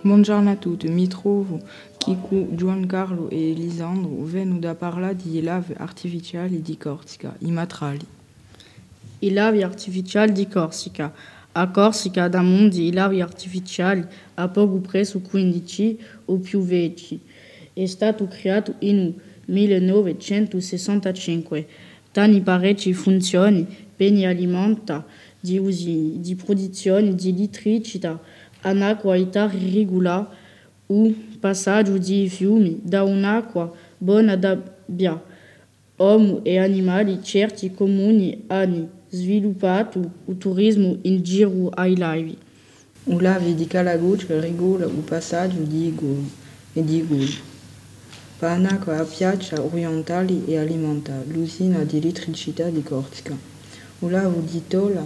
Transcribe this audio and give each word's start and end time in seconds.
Buongiorno 0.00 0.48
a 0.48 0.54
tutti, 0.54 0.86
mi 0.86 1.08
trovo 1.08 1.60
qui 1.98 2.16
con 2.28 2.54
Giancarlo 2.54 3.28
e 3.30 3.50
Lisandro 3.50 4.22
vengono 4.22 4.60
da 4.60 4.76
parlare 4.76 5.16
di 5.16 5.42
lave 5.42 5.74
artificiali 5.76 6.62
di 6.62 6.76
Corsica, 6.76 7.34
i 7.40 7.50
matrali. 7.50 8.06
I 9.18 9.32
lavi 9.32 9.64
artificiali 9.64 10.30
di 10.30 10.46
Corsica. 10.46 11.12
A 11.50 11.68
Corsica 11.70 12.28
da 12.28 12.42
mondo 12.42 12.76
i 12.76 12.92
lavi 12.92 13.20
artificiali 13.20 14.06
a 14.34 14.46
poco 14.46 14.76
presso 14.76 15.18
15 15.18 15.98
o 16.26 16.36
più 16.36 16.60
vecchi. 16.60 17.20
È 17.72 17.86
stato 17.86 18.28
creato 18.28 18.76
in 18.78 19.12
1965. 19.46 21.66
Tani 22.12 22.40
parecchi 22.40 22.94
funzioni 22.94 23.66
per 23.96 24.12
alimenta 24.24 25.04
di 25.40 25.58
usi 25.58 26.20
di 26.20 26.36
produzione 26.36 27.16
di 27.16 27.30
elettricità 27.30 28.20
an 28.62 28.82
acqua 28.82 29.16
regolare 29.16 30.26
o 30.86 31.14
passaggio 31.40 31.98
di 31.98 32.28
fiumi 32.28 32.80
da 32.82 33.02
un'acqua 33.04 33.72
buona 33.98 34.36
da 34.36 34.56
bere. 34.86 35.36
Uomo 35.96 36.44
e 36.44 36.58
animali 36.58 37.20
certi 37.22 37.72
comuni 37.72 38.44
hanno 38.46 38.88
sviluppato 39.08 39.98
il 40.26 40.38
turismo 40.38 40.96
in 41.02 41.22
giro 41.22 41.70
ai 41.70 41.96
lavi. 41.96 42.38
Un 43.04 43.20
lavi 43.20 43.54
di 43.54 43.66
Calaguccia 43.66 44.38
regola 44.38 44.86
il 44.86 45.02
passaggio 45.04 45.60
di 45.60 45.86
Igor 45.88 46.18
e 46.74 46.84
di 46.84 46.98
Igor. 46.98 47.28
Panaco 48.38 48.92
a 48.92 49.02
piazza 49.02 49.60
orientali 49.60 50.44
e 50.46 50.56
alimenta 50.58 51.20
l'usina 51.26 51.82
di 51.82 51.96
elettricità 51.96 52.68
di 52.68 52.82
Corsica. 52.84 53.36
Un 53.98 54.10
lago 54.12 54.40
di 54.40 54.62
Tola 54.68 55.04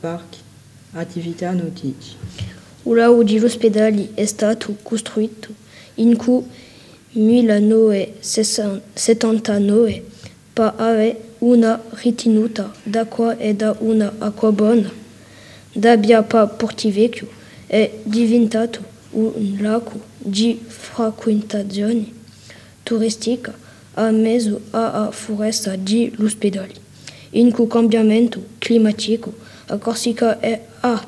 parchi 0.00 0.48
attività 0.92 1.52
nautiche. 1.52 2.16
Il 2.82 2.94
lago 2.94 3.22
di 3.22 3.38
L'Ospedali 3.38 4.12
è 4.14 4.24
stato 4.24 4.74
costruito 4.82 5.52
in 5.94 6.16
1979 7.12 10.04
per 10.52 10.74
avere 10.76 11.28
una 11.38 11.82
ritenuta 12.02 12.72
d'acqua 12.82 13.36
e 13.36 13.54
da 13.54 13.74
una 13.80 14.14
acqua 14.18 14.52
buona. 14.52 14.90
Da 15.72 15.96
via 15.96 16.22
Portivecchio 16.22 17.28
è 17.66 17.90
diventato 18.02 18.82
un 19.10 19.58
lago 19.60 20.00
di 20.18 20.60
frequentazione 20.66 22.18
turistica 22.82 23.56
a 23.94 24.10
mezzo 24.10 24.60
a 24.70 25.10
foresta 25.10 25.76
di 25.76 26.12
L'Ospedali. 26.16 26.74
In 27.30 27.50
cui 27.52 27.66
cambiamento 27.68 28.44
climatico 28.58 29.32
a 29.70 29.78
Corsica 29.78 30.40
è 30.40 30.60
a 30.80 31.06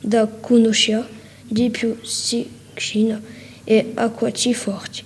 da 0.00 0.26
conoscere 0.26 1.06
di 1.46 1.70
più 1.70 1.96
siccina 2.02 3.20
e 3.64 3.92
acquati 3.94 4.52
forti. 4.52 5.04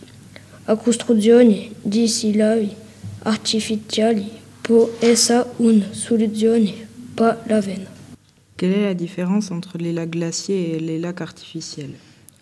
La 0.64 0.77
costruzione 0.77 1.70
di 1.83 2.33
lavi 2.34 2.74
artificiali 3.24 4.30
può 4.61 4.88
essere 5.00 5.44
una 5.56 5.86
soluzione 5.91 6.72
per 7.14 7.42
l'avveno. 7.46 7.92
Quelle 8.56 8.77
est 8.77 8.84
la 8.84 8.94
différence 8.94 9.50
entre 9.50 9.78
les 9.78 9.92
lacs 9.92 10.11
glaciers 10.11 10.77
et 10.77 10.80
les 10.80 10.98
lacs 10.98 11.20
artificiels? 11.20 11.95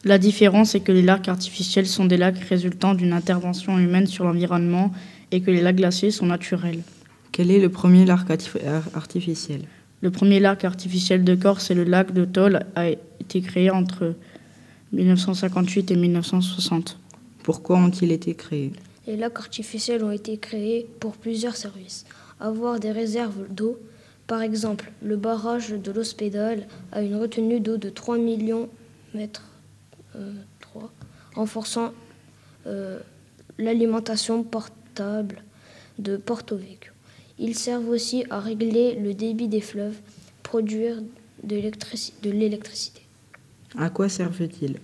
La 0.04 0.18
différence 0.18 0.74
est 0.74 0.84
que 0.84 0.92
les 0.92 1.02
lacs 1.02 1.28
artificiels 1.28 1.86
sont 1.86 2.04
des 2.04 2.16
lacs 2.16 2.38
résultant 2.48 2.94
d'une 2.94 3.12
intervention 3.12 3.78
humaine 3.78 4.06
sur 4.06 4.24
l'environnement 4.24 4.92
et 5.30 5.40
que 5.40 5.50
les 5.50 5.62
lacs 5.62 5.76
glaciers 5.76 6.10
sont 6.10 6.26
naturels. 6.26 6.82
Quel 7.32 7.50
est 7.50 7.60
le 7.60 7.70
premier 7.70 8.04
lac 8.04 8.30
artificiel? 8.94 9.62
Le 10.02 10.10
premier 10.10 10.40
lac 10.40 10.64
artificiel 10.64 11.22
de 11.22 11.36
Corse, 11.36 11.66
c'est 11.66 11.74
le 11.74 11.84
lac 11.84 12.12
de 12.12 12.24
Toll, 12.24 12.66
a 12.74 12.88
été 12.88 13.40
créé 13.40 13.70
entre 13.70 14.14
1958 14.92 15.92
et 15.92 15.96
1960. 15.96 16.98
Pourquoi 17.44 17.76
ont-ils 17.78 18.10
été 18.10 18.34
créés? 18.34 18.72
Les 19.06 19.16
lacs 19.16 19.38
artificiels 19.38 20.02
ont 20.02 20.10
été 20.10 20.38
créés 20.38 20.88
pour 20.98 21.12
plusieurs 21.12 21.54
services. 21.54 22.04
Avoir 22.40 22.80
des 22.80 22.90
réserves 22.90 23.46
d'eau, 23.48 23.78
par 24.26 24.42
exemple, 24.42 24.90
le 25.02 25.16
barrage 25.16 25.70
de 25.70 25.92
l'Hospédale 25.92 26.66
a 26.90 27.02
une 27.02 27.14
retenue 27.14 27.60
d'eau 27.60 27.76
de 27.76 27.88
3 27.88 28.18
millions 28.18 28.68
mètres 29.14 29.48
euh, 30.16 30.32
3, 30.60 30.90
renforçant 31.36 31.92
euh, 32.66 32.98
l'alimentation 33.56 34.42
portable 34.42 35.44
de 36.00 36.16
Porto 36.16 36.56
Vecchio. 36.56 36.92
Ils 37.38 37.54
servent 37.54 37.88
aussi 37.88 38.24
à 38.30 38.40
régler 38.40 38.94
le 38.94 39.14
débit 39.14 39.48
des 39.48 39.60
fleuves, 39.60 39.96
produire 40.42 40.96
de 41.42 42.30
l'électricité. 42.30 43.02
À 43.76 43.90
quoi 43.90 44.08
servent-ils? 44.08 44.76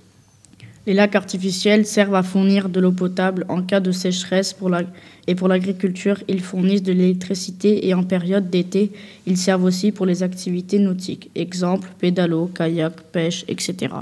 Les 0.87 0.95
lacs 0.95 1.17
artificiels 1.17 1.85
servent 1.85 2.15
à 2.15 2.23
fournir 2.23 2.71
de 2.71 2.81
l'eau 2.81 2.93
potable 2.93 3.45
en 3.51 3.63
cas 3.63 3.81
de 3.81 3.93
sécheresse 3.93 4.55
pour 4.55 4.71
la, 4.71 4.85
et 5.27 5.35
pour 5.35 5.47
l'agriculture, 5.47 6.23
ils 6.29 6.41
fournissent 6.41 6.83
de 6.83 6.93
l'électricité 6.93 7.87
et 7.87 7.93
en 7.93 8.03
période 8.03 8.49
d'été, 8.49 8.91
ils 9.27 9.37
servent 9.37 9.65
aussi 9.65 9.93
pour 9.93 10.07
les 10.07 10.23
activités 10.23 10.79
nautiques, 10.79 11.31
exemple 11.35 11.91
pédalo, 11.99 12.47
kayak, 12.47 13.03
pêche, 13.13 13.45
etc. 13.49 13.95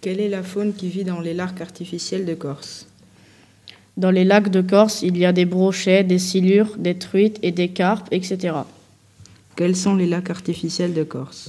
Quelle 0.00 0.18
est 0.18 0.28
la 0.28 0.42
faune 0.42 0.74
qui 0.74 0.88
vit 0.88 1.04
dans 1.04 1.20
les 1.20 1.34
lacs 1.34 1.60
artificiels 1.60 2.26
de 2.26 2.34
Corse? 2.34 2.88
Dans 3.96 4.10
les 4.10 4.24
lacs 4.24 4.50
de 4.50 4.60
Corse, 4.60 5.00
il 5.00 5.16
y 5.16 5.24
a 5.24 5.32
des 5.32 5.46
brochets, 5.46 6.04
des 6.04 6.18
silures, 6.18 6.74
des 6.76 6.98
truites 6.98 7.38
et 7.42 7.50
des 7.50 7.68
carpes, 7.68 8.08
etc. 8.10 8.52
Quels 9.56 9.74
sont 9.74 9.94
les 9.94 10.06
lacs 10.06 10.28
artificiels 10.28 10.92
de 10.92 11.02
Corse? 11.02 11.48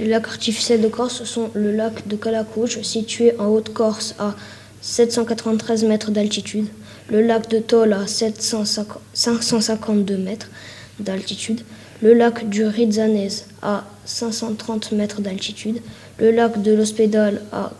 Les 0.00 0.08
lacs 0.08 0.26
artificiels 0.26 0.80
de 0.80 0.88
Corse 0.88 1.22
sont 1.22 1.50
le 1.54 1.70
lac 1.70 2.08
de 2.08 2.16
Calacouche, 2.16 2.82
situé 2.82 3.38
en 3.38 3.46
Haute-Corse 3.46 4.16
à 4.18 4.34
793 4.80 5.84
mètres 5.84 6.10
d'altitude, 6.10 6.66
le 7.10 7.22
lac 7.22 7.48
de 7.48 7.60
Toll 7.60 7.92
à 7.92 8.08
552 8.08 10.16
mètres 10.16 10.50
d'altitude, 10.98 11.60
le 12.02 12.12
lac 12.12 12.48
du 12.48 12.64
Rizzanese 12.64 13.44
à 13.62 13.84
530 14.04 14.90
mètres 14.92 15.20
d'altitude, 15.20 15.80
le 16.18 16.32
lac 16.32 16.60
de 16.60 16.74
l'Hospédale 16.74 17.40
à 17.52 17.70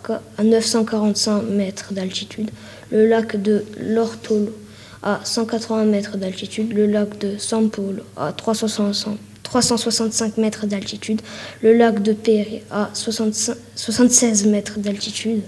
945 0.43 1.43
mètres 1.43 1.93
d'altitude, 1.93 2.51
le 2.94 3.06
lac 3.09 3.43
de 3.43 3.65
l'Ortolo 3.81 4.56
à 5.03 5.21
180 5.25 5.87
mètres 5.87 6.16
d'altitude, 6.16 6.72
le 6.72 6.87
lac 6.87 7.19
de 7.19 7.37
San 7.38 7.69
Paul 7.69 8.05
à 8.16 8.32
365 8.32 10.38
mètres 10.38 10.66
d'altitude, 10.66 11.21
le 11.62 11.77
lac 11.77 12.00
de 12.03 12.12
Péry 12.12 12.62
à 12.71 12.91
76 12.94 14.47
mètres 14.47 14.78
d'altitude, 14.78 15.43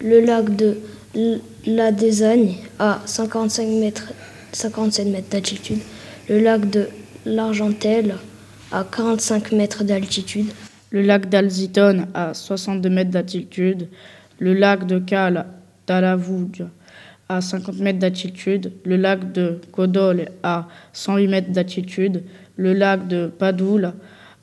le 0.00 0.20
lac 0.20 0.54
de 0.54 0.78
la 1.66 1.90
Désagne 1.90 2.58
à 2.78 3.00
145 3.04 3.66
mètres, 3.68 4.12
57 4.52 5.08
mètres 5.08 5.30
d'altitude, 5.30 5.80
le 6.28 6.38
lac 6.38 6.70
de 6.70 6.86
l'Argentelle 7.26 8.14
à 8.70 8.84
45 8.84 9.50
mètres 9.52 9.82
d'altitude, 9.82 10.46
le 10.90 11.02
lac 11.02 11.28
d'Alzitone 11.28 12.06
à 12.14 12.32
62 12.32 12.88
mètres 12.88 13.10
d'altitude, 13.10 13.88
le 14.38 14.54
lac 14.54 14.86
de 14.86 15.00
Cal 15.00 15.46
d'Alavouge 15.86 16.64
à 17.28 17.40
50 17.40 17.78
mètres 17.78 17.98
d'altitude, 17.98 18.72
le 18.84 18.96
lac 18.96 19.32
de 19.32 19.58
Codole 19.72 20.28
à 20.42 20.68
108 20.92 21.28
mètres 21.28 21.50
d'altitude, 21.50 22.22
le 22.56 22.72
lac 22.74 23.08
de 23.08 23.26
Padoule 23.26 23.92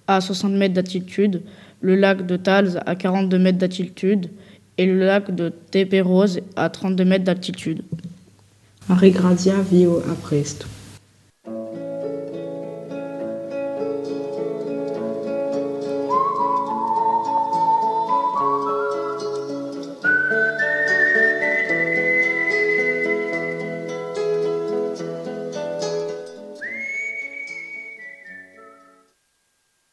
à 0.07 0.19
60 0.19 0.53
mètres 0.53 0.73
d'altitude, 0.73 1.41
le 1.81 1.95
lac 1.95 2.25
de 2.25 2.37
Talz 2.37 2.79
à 2.85 2.95
42 2.95 3.37
mètres 3.37 3.59
d'altitude 3.59 4.29
et 4.77 4.85
le 4.85 4.99
lac 5.05 5.33
de 5.33 5.49
Teperose 5.71 6.39
à 6.55 6.69
32 6.69 7.05
mètres 7.05 7.25
d'altitude. 7.25 7.83
Henri 8.89 9.11
Grazia 9.11 9.55
vit 9.61 9.85
à 9.85 10.15
Presto. 10.21 10.67